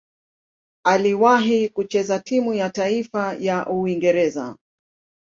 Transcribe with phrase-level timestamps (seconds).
[0.83, 4.55] Aliwahi kucheza timu ya taifa ya Uingereza.